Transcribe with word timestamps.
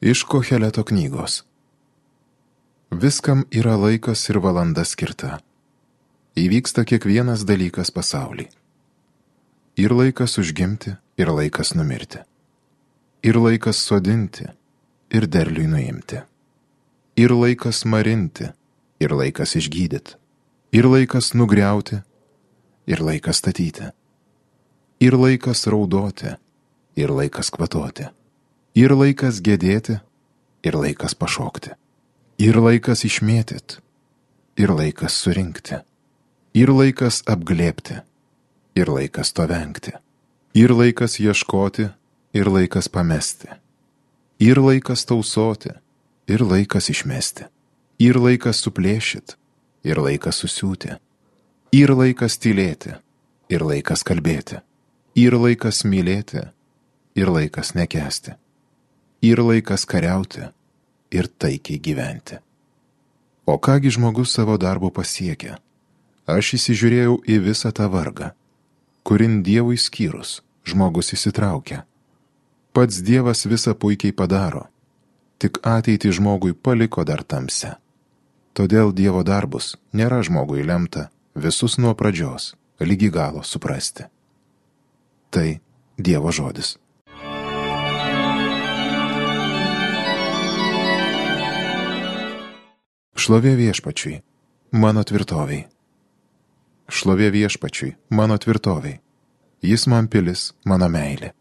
Iš 0.00 0.22
Koheleto 0.22 0.84
knygos. 0.84 1.42
Viskam 2.90 3.40
yra 3.50 3.74
laikas 3.74 4.20
ir 4.30 4.36
valanda 4.38 4.84
skirta. 4.86 5.40
Įvyksta 6.38 6.84
kiekvienas 6.86 7.42
dalykas 7.42 7.90
pasaulį. 7.90 8.44
Ir 9.74 9.90
laikas 9.90 10.38
užgimti, 10.38 10.92
ir 11.18 11.32
laikas 11.34 11.74
numirti. 11.74 12.20
Ir 13.26 13.40
laikas 13.42 13.80
sodinti, 13.82 14.46
ir 15.10 15.26
derliui 15.26 15.66
nuimti. 15.66 16.20
Ir 17.18 17.34
laikas 17.34 17.82
marinti, 17.82 18.52
ir 19.02 19.10
laikas 19.10 19.56
išgydyti. 19.58 20.14
Ir 20.78 20.86
laikas 20.86 21.32
nugriauti, 21.34 21.98
ir 22.86 23.02
laikas 23.02 23.42
statyti. 23.42 23.90
Ir 25.02 25.18
laikas 25.18 25.66
raudoti, 25.66 26.36
ir 26.94 27.10
laikas 27.10 27.50
kvatoti 27.50 28.06
Ir 28.76 28.92
laikas 28.92 29.40
gedėti, 29.40 29.98
ir 30.62 30.76
laikas 30.76 31.14
pašokti. 31.14 31.72
Ir 32.38 32.58
laikas 32.60 33.04
išmėtyti, 33.08 33.80
ir 34.60 34.70
laikas 34.70 35.16
surinkti. 35.22 35.80
Ir 36.54 36.70
laikas 36.72 37.22
apglėpti, 37.28 38.00
ir 38.78 38.90
laikas 38.90 39.32
to 39.34 39.46
vengti. 39.48 39.92
Ir 40.54 40.72
laikas 40.74 41.18
ieškoti, 41.20 41.88
ir 42.34 42.50
laikas 42.50 42.88
pamesti. 42.88 43.50
Ir 44.40 44.60
laikas 44.62 45.04
tausoti, 45.06 45.74
ir 46.28 46.42
laikas 46.42 46.90
išmesti. 46.90 47.48
Ir 47.98 48.18
laikas 48.22 48.62
suplėšyti, 48.62 49.34
ir 49.84 49.98
laikas 49.98 50.38
susiūti. 50.42 50.94
Ir 51.74 51.92
laikas 51.92 52.38
tylėti, 52.38 52.94
ir 53.50 53.64
laikas 53.66 54.04
kalbėti. 54.06 54.62
Ir 55.18 55.34
laikas 55.34 55.82
mylėti, 55.84 56.46
ir 57.18 57.32
laikas 57.34 57.74
nekesti 57.74 58.38
ir 59.22 59.42
laikas 59.42 59.84
kariauti, 59.84 60.48
ir 61.10 61.28
taikiai 61.38 61.78
gyventi. 61.78 62.38
O 63.46 63.58
kągi 63.58 63.90
žmogus 63.90 64.34
savo 64.34 64.58
darbu 64.60 64.90
pasiekia? 64.92 65.56
Aš 66.28 66.58
įsižiūrėjau 66.58 67.14
į 67.24 67.38
visą 67.46 67.72
tą 67.72 67.88
vargą, 67.88 68.34
kurin 69.02 69.40
Dievui 69.42 69.78
skyrus 69.80 70.42
žmogus 70.68 71.14
įsitraukia. 71.16 71.84
Pats 72.76 73.00
Dievas 73.00 73.46
visą 73.48 73.72
puikiai 73.72 74.12
padaro, 74.12 74.66
tik 75.40 75.60
ateitį 75.64 76.12
žmogui 76.18 76.52
paliko 76.52 77.04
dar 77.08 77.24
tamse. 77.24 77.72
Todėl 78.52 78.92
Dievo 78.92 79.22
darbus 79.24 79.76
nėra 79.96 80.20
žmogui 80.26 80.66
lemta 80.66 81.08
visus 81.34 81.78
nuo 81.78 81.94
pradžios 81.94 82.52
lygi 82.80 83.08
galo 83.10 83.42
suprasti. 83.42 84.04
Tai 85.30 85.48
Dievo 85.96 86.32
žodis. 86.34 86.76
Šlovė 93.28 93.58
viešpačiui, 93.58 94.22
mano 94.72 95.02
tvirtoviai. 95.04 95.66
Šlovė 96.88 97.26
viešpačiui, 97.34 97.90
mano 98.08 98.38
tvirtoviai. 98.40 99.02
Jis 99.60 99.84
man 99.92 100.08
pilis, 100.08 100.54
mano 100.64 100.88
meilė, 100.88 101.34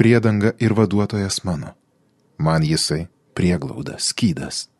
priedanga 0.00 0.54
ir 0.56 0.72
vaduotojas 0.72 1.42
mano. 1.44 1.74
Man 2.40 2.64
jisai 2.64 3.10
prieglauda, 3.36 3.98
skydas. 4.00 4.70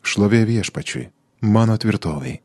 Šlovė 0.00 0.46
viešpačiui, 0.48 1.10
mano 1.44 1.76
tvirtoviai. 1.76 2.40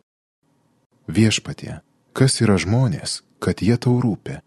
Viešpatie, 1.07 1.79
kas 2.11 2.41
yra 2.43 2.59
žmonės, 2.59 3.21
kad 3.39 3.63
jie 3.63 3.79
tau 3.79 4.03
rūpi? 4.03 4.41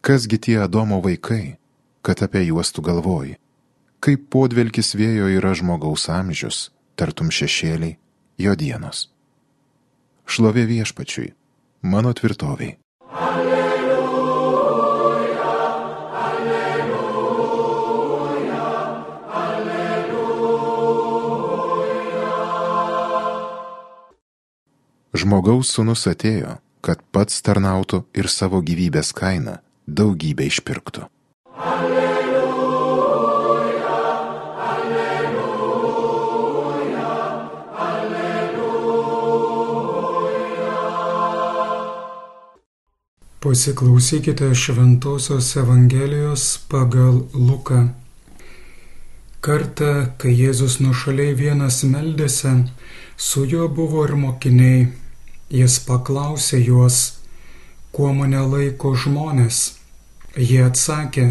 Kasgi 0.00 0.40
tie 0.40 0.62
Adomo 0.64 1.04
vaikai, 1.04 1.58
kad 2.00 2.24
apie 2.24 2.46
juos 2.48 2.72
tu 2.72 2.80
galvoji? 2.80 3.36
Kaip 4.00 4.30
podvelkis 4.32 4.96
vėjo 4.96 5.28
yra 5.36 5.52
žmogaus 5.52 6.08
amžius, 6.08 6.70
tartum 6.96 7.28
šešėliai, 7.28 7.98
jo 8.38 8.54
dienos. 8.56 9.08
Šlovė 10.26 10.64
viešpačiui, 10.70 11.32
mano 11.82 12.12
tvirtoviai. 12.16 12.78
Alleluja, 13.12 14.62
alleluja, 16.24 17.02
alleluja. 19.42 20.22
Žmogaus 25.12 25.68
sunus 25.76 26.06
atėjo, 26.08 26.56
kad 26.80 26.98
pats 27.12 27.42
tarnautų 27.44 28.04
ir 28.16 28.26
savo 28.32 28.62
gyvybės 28.64 29.12
kainą 29.12 29.60
daugybę 29.86 30.48
išpirktų. 30.48 31.11
Pasiklausykite 43.52 44.54
Šventojios 44.54 45.56
Evangelijos 45.56 46.58
pagal 46.68 47.28
Luką. 47.34 47.80
Kartą, 49.44 49.90
kai 50.16 50.30
Jėzus 50.32 50.78
nušaliai 50.80 51.34
vienas 51.36 51.82
meldėsi, 51.84 52.52
su 53.16 53.42
juo 53.50 53.66
buvo 53.68 54.06
ir 54.08 54.14
mokiniai. 54.16 54.86
Jis 55.52 55.76
paklausė 55.84 56.62
juos, 56.64 56.96
kuo 57.92 58.14
mane 58.16 58.40
laiko 58.54 58.94
žmonės. 59.02 59.58
Jie 60.38 60.62
atsakė, 60.70 61.26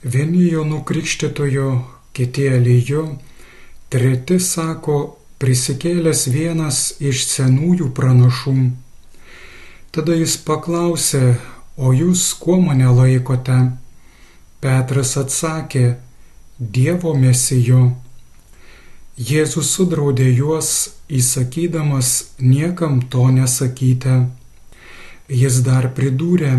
vieni 0.00 0.46
jo 0.48 0.64
nukrikštitojo, 0.70 1.68
kiti 2.16 2.46
Elyju, 2.54 3.04
treti 3.92 4.40
sako, 4.40 4.96
prisikėlęs 5.44 6.24
vienas 6.38 6.80
iš 7.12 7.26
senųjų 7.34 7.90
pranašų. 8.00 8.56
Tada 9.94 10.16
jis 10.18 10.32
paklausė, 10.42 11.36
o 11.78 11.92
jūs 11.94 12.22
kuo 12.42 12.56
mane 12.58 12.88
laikote? 12.90 13.58
Petras 14.58 15.12
atsakė, 15.20 15.82
Dievo 16.58 17.12
mesijo. 17.14 17.82
Jėzus 19.28 19.68
sudraudė 19.76 20.26
juos, 20.34 20.70
įsakydamas 21.06 22.10
niekam 22.40 23.04
to 23.12 23.28
nesakyti. 23.36 24.16
Jis 25.30 25.60
dar 25.68 25.86
pridūrė, 25.94 26.50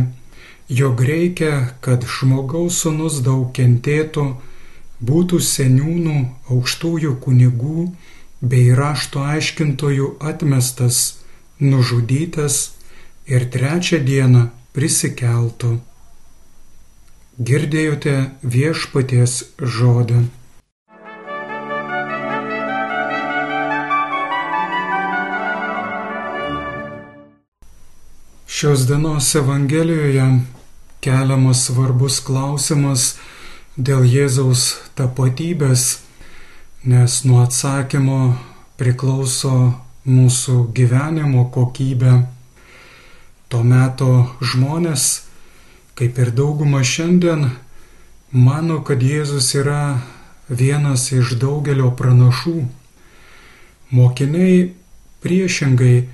jog 0.79 1.03
reikia, 1.09 1.51
kad 1.83 2.07
žmogaus 2.07 2.79
sunus 2.85 3.19
daug 3.25 3.51
kentėtų, 3.59 4.29
būtų 5.11 5.41
seniūnų, 5.49 6.15
aukštųjų 6.55 7.17
kunigų 7.27 7.89
bei 8.39 8.71
rašto 8.79 9.27
aiškintojų 9.35 10.13
atmestas, 10.31 11.03
nužudytas 11.59 12.74
ir 13.27 13.49
trečią 13.51 13.99
dieną 14.05 14.47
prisikeltų. 14.75 15.75
Girdėjote 17.35 18.15
viešpaties 18.43 19.33
žodį. 19.59 20.21
Šios 28.55 28.85
dienos 28.87 29.33
Evangelijoje 29.35 30.27
keliamas 31.03 31.65
svarbus 31.67 32.21
klausimas 32.23 33.17
dėl 33.75 34.05
Jėzaus 34.07 34.63
tapatybės, 34.95 35.83
nes 36.87 37.17
nuo 37.27 37.41
atsakymo 37.43 38.21
priklauso 38.79 39.57
mūsų 40.07 40.55
gyvenimo 40.77 41.49
kokybė. 41.51 42.13
To 43.49 43.61
meto 43.63 44.25
žmonės, 44.41 45.25
kaip 45.95 46.17
ir 46.17 46.31
dauguma 46.33 46.81
šiandien, 46.83 47.51
mano, 48.31 48.81
kad 48.81 49.03
Jėzus 49.05 49.51
yra 49.59 50.01
vienas 50.49 51.11
iš 51.13 51.35
daugelio 51.41 51.91
pranašų. 51.99 52.65
Mokiniai 53.93 54.73
priešingai 55.21 56.07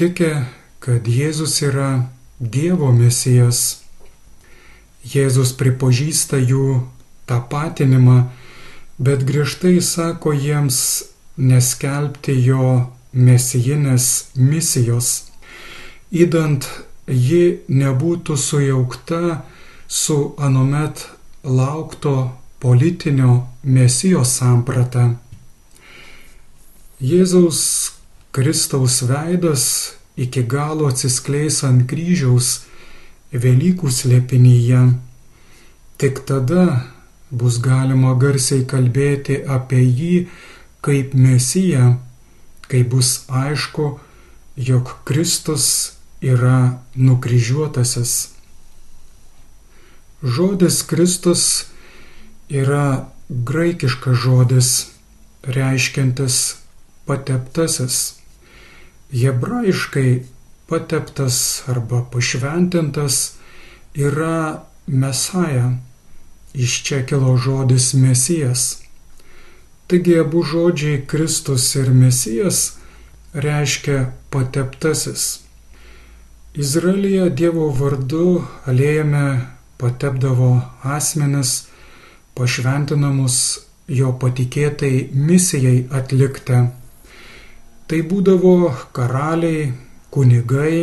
tiki, 0.00 0.32
kad 0.80 1.08
Jėzus 1.08 1.60
yra 1.68 2.08
Dievo 2.40 2.90
mesijas. 2.92 3.84
Jėzus 5.04 5.52
pripažįsta 5.60 6.40
jų 6.40 6.80
tapatinimą, 7.28 8.30
bet 8.98 9.24
griežtai 9.28 9.76
sako 9.84 10.32
jiems 10.32 10.80
neskelbti 11.36 12.34
jo 12.40 12.88
mesijinės 13.12 14.08
misijos 14.34 15.23
įdant 16.12 16.66
ji 17.08 17.60
nebūtų 17.68 18.36
sujaukta 18.36 19.42
su 19.88 20.34
anomet 20.38 21.06
laukto 21.44 22.32
politinio 22.60 23.44
mesijos 23.62 24.38
samprata. 24.38 25.14
Jėzaus 27.00 27.60
Kristaus 28.34 29.02
veidas 29.04 29.64
iki 30.16 30.42
galo 30.42 30.88
atsiskleis 30.88 31.62
ant 31.66 31.84
kryžiaus 31.90 32.62
Velykų 33.34 33.90
slėpinyje. 33.90 34.80
Tik 35.98 36.20
tada 36.28 36.84
bus 37.34 37.58
galima 37.58 38.12
garsiai 38.14 38.62
kalbėti 38.70 39.40
apie 39.42 39.80
jį 39.82 40.14
kaip 40.86 41.16
mesiją, 41.18 41.96
kai 42.70 42.84
bus 42.86 43.24
aišku, 43.26 43.88
jog 44.54 44.94
Kristus 45.08 45.93
yra 46.24 46.80
nukryžiuotasis. 46.96 48.28
Žodis 50.24 50.82
Kristus 50.88 51.64
yra 52.48 53.08
graikiškas 53.28 54.16
žodis, 54.16 54.70
reiškiantis 55.44 56.56
pateptasis. 57.04 58.14
Hebrajiškai 59.12 60.24
pateptas 60.68 61.62
arba 61.68 62.04
pašventintas 62.12 63.36
yra 63.94 64.64
Mesaja. 64.86 65.76
Iš 66.54 66.82
čia 66.84 67.04
kilo 67.06 67.36
žodis 67.36 67.92
Mesijas. 67.94 68.78
Taigi 69.86 70.18
abu 70.20 70.42
žodžiai 70.42 71.04
Kristus 71.06 71.74
ir 71.74 71.90
Mesijas 71.92 72.72
reiškia 73.34 74.12
pateptasis. 74.30 75.43
Izraelija 76.54 77.24
Dievo 77.34 77.64
vardu 77.74 78.24
alėjame 78.70 79.22
patepdavo 79.82 80.50
asmenis 80.96 81.54
pašventinamus 82.38 83.38
jo 83.90 84.12
patikėtai 84.22 84.90
misijai 85.30 85.80
atlikti. 86.00 86.60
Tai 87.90 87.98
būdavo 88.12 88.52
karaliai, 88.94 89.72
kunigai 90.14 90.76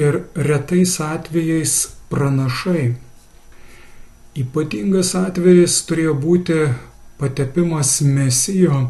ir 0.00 0.16
retais 0.48 0.94
atvejais 1.04 1.74
pranašai. 2.08 2.84
Ypatingas 4.44 5.10
atvejis 5.20 5.74
turėjo 5.90 6.14
būti 6.24 6.56
patepimas 7.20 7.98
mesijo, 8.16 8.80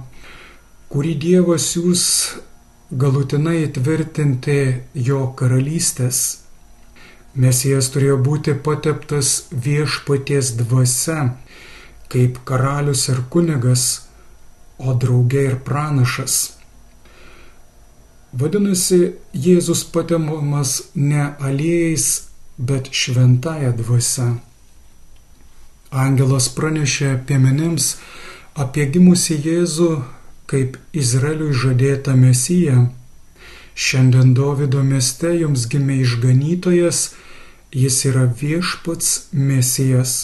kurį 0.94 1.16
Dievas 1.26 1.66
jūs 1.74 2.06
galutinai 2.90 3.64
įtvirtinti 3.68 4.60
jo 4.94 5.20
karalystės. 5.38 6.40
Mesijas 7.34 7.90
turėjo 7.94 8.16
būti 8.26 8.56
pateptas 8.58 9.44
viešpaties 9.54 10.56
dvasia, 10.58 11.36
kaip 12.10 12.40
karalius 12.44 13.06
ir 13.12 13.22
kunigas, 13.30 13.84
o 14.78 14.94
draugė 14.98 15.44
ir 15.52 15.56
pranašas. 15.62 16.56
Vadinasi, 18.32 19.14
Jėzus 19.34 19.84
patemomas 19.94 20.80
ne 20.94 21.34
aliejais, 21.38 22.06
bet 22.58 22.90
šventąją 22.90 23.72
dvasę. 23.78 24.30
Angelas 25.90 26.48
pranešė 26.54 27.16
piemenims 27.26 27.96
apie 28.54 28.86
gimusi 28.90 29.38
Jėzų 29.38 29.90
kaip 30.50 30.76
Izraeliui 31.02 31.54
žadėtą 31.62 32.16
mesiją. 32.18 32.88
Šiandien 33.74 34.34
Davido 34.34 34.82
mieste 34.86 35.30
jums 35.38 35.68
gimė 35.70 36.00
išganytojas, 36.04 37.02
jis 37.82 37.98
yra 38.10 38.26
viešpats 38.42 39.12
mesijas. 39.32 40.14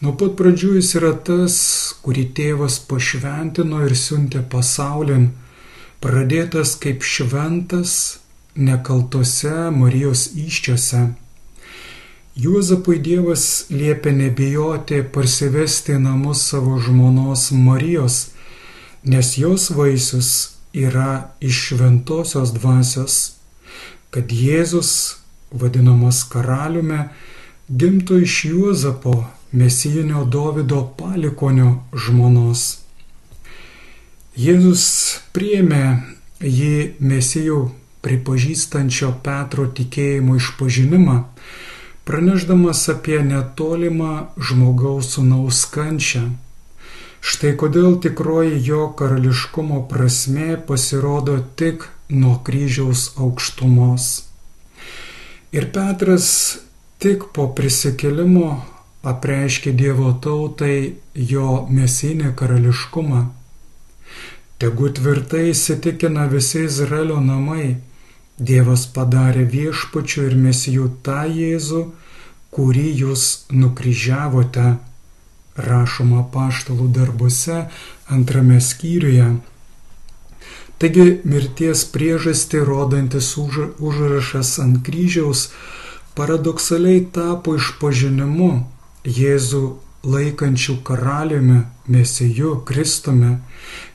Nuo 0.00 0.12
pat 0.20 0.36
pradžių 0.38 0.74
jis 0.78 0.90
yra 0.98 1.14
tas, 1.26 1.56
kurį 2.04 2.28
tėvas 2.38 2.78
pašventino 2.88 3.82
ir 3.86 3.94
siuntė 3.98 4.44
pasaulin 4.54 5.30
pradėtas 6.04 6.74
kaip 6.80 7.02
šventas 7.02 7.94
nekaltose 8.54 9.70
Marijos 9.74 10.26
iščiose. 10.36 11.06
Juozapui 12.34 12.98
Dievas 12.98 13.46
liepė 13.70 14.12
nebijoti 14.12 15.00
parsivesti 15.14 15.96
namus 16.02 16.42
savo 16.50 16.80
žmonos 16.82 17.52
Marijos, 17.54 18.33
nes 19.04 19.36
jos 19.38 19.70
vaisius 19.70 20.30
yra 20.72 21.30
iš 21.40 21.60
šventosios 21.68 22.52
dvasios, 22.56 23.16
kad 24.10 24.32
Jėzus, 24.32 25.20
vadinamas 25.52 26.22
karaliumi, 26.30 27.04
gimtų 27.68 28.22
iš 28.24 28.38
Juozapo 28.50 29.14
mesijinio 29.52 30.24
Davido 30.24 30.80
palikonio 30.98 31.76
žmonos. 31.92 32.64
Jėzus 34.34 34.84
priėmė 35.36 35.84
jį 36.40 36.76
mesijų 36.98 37.60
pripažįstančio 38.04 39.12
Petro 39.24 39.68
tikėjimo 39.78 40.36
išpažinimą, 40.40 41.20
praneždamas 42.08 42.82
apie 42.92 43.20
netolimą 43.24 44.14
žmogaus 44.36 45.14
sunaus 45.14 45.62
kančią. 45.76 46.26
Štai 47.24 47.54
kodėl 47.60 47.96
tikroji 48.04 48.58
jo 48.68 48.88
karališkumo 48.98 49.84
prasme 49.90 50.58
pasirodo 50.68 51.38
tik 51.60 51.86
nuo 52.12 52.34
kryžiaus 52.46 53.06
aukštumos. 53.16 54.08
Ir 55.56 55.70
Petras 55.72 56.28
tik 57.00 57.30
po 57.36 57.48
prisikelimo 57.56 58.50
apreiškė 59.14 59.72
Dievo 59.78 60.12
tautai 60.26 60.76
jo 61.32 61.48
mesinį 61.78 62.34
karališkumą 62.36 63.24
Tegu 64.64 64.86
tvirtai 64.96 65.48
įsitikina 65.50 66.28
visi 66.30 66.62
Izraelio 66.64 67.18
namai, 67.20 67.74
Dievas 68.50 68.84
padarė 68.94 69.42
viešpačių 69.50 70.22
ir 70.28 70.36
mesijų 70.44 70.86
tą 71.06 71.24
Jėzų, 71.38 71.80
kurį 72.54 72.84
jūs 73.00 73.24
nukryžiavote, 73.62 74.64
rašoma 75.56 76.24
paštalų 76.34 76.88
darbuose 76.98 77.64
antrame 78.10 78.60
skyriuje. 78.60 79.28
Taigi 80.82 81.06
mirties 81.24 81.84
priežastį 81.94 82.64
rodantis 82.66 83.30
užrašas 83.38 84.58
ant 84.64 84.82
kryžiaus 84.86 85.48
paradoksaliai 86.18 87.06
tapo 87.14 87.54
išpažinimu 87.58 88.52
Jėzų 89.04 89.62
laikančių 90.08 90.74
karaliumi, 90.84 91.58
mesiju, 91.88 92.54
Kristumi, 92.68 93.34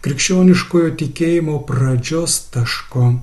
krikščioniškojo 0.05 0.91
tikėjimo 1.01 1.59
pradžios 1.69 2.39
taško. 2.53 3.13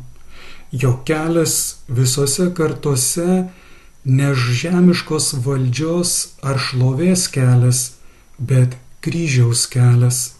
Jo 0.73 0.93
kelias 1.07 1.57
visose 1.89 2.49
kartose 2.55 3.47
ne 4.05 4.33
žemiškos 4.35 5.33
valdžios 5.47 6.17
ar 6.43 6.59
šlovės 6.63 7.27
kelias, 7.35 7.96
bet 8.39 8.77
kryžiaus 9.01 9.67
kelias. 9.71 10.37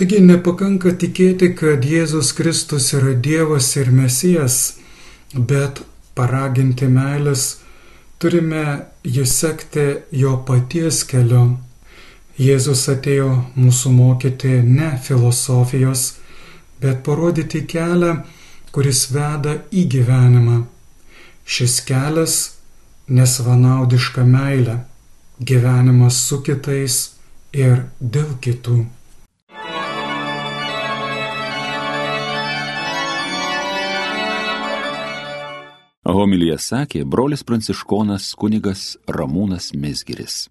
Taigi 0.00 0.20
nepakanka 0.24 0.94
tikėti, 0.96 1.50
kad 1.52 1.84
Jėzus 1.84 2.32
Kristus 2.32 2.92
yra 2.96 3.12
Dievas 3.12 3.66
ir 3.76 3.90
Mesijas, 3.92 4.78
bet 5.34 5.82
paraginti 6.16 6.88
meilės 6.88 7.58
turime 8.20 8.64
jį 9.04 9.26
sekti 9.28 9.84
jo 10.22 10.38
paties 10.48 11.02
keliu. 11.10 11.58
Jėzus 12.40 12.86
atėjo 12.88 13.30
mūsų 13.60 13.92
mokyti 13.92 14.54
ne 14.64 14.94
filosofijos, 15.04 16.14
bet 16.80 17.02
parodyti 17.04 17.66
kelią, 17.68 18.14
kuris 18.72 19.10
veda 19.12 19.58
į 19.68 19.84
gyvenimą. 19.94 20.62
Šis 21.44 21.80
kelias 21.84 22.36
nesvanaudiška 23.10 24.24
meilė, 24.24 24.78
gyvenimas 25.40 26.20
su 26.28 26.42
kitais 26.44 26.96
ir 27.56 27.86
dėl 28.00 28.36
kitų. 28.44 28.84
Homilyje 36.10 36.56
sakė 36.58 37.04
brolis 37.06 37.44
pranciškonas 37.46 38.32
kunigas 38.36 38.96
Ramūnas 39.08 39.70
Mesgiris. 39.72 40.48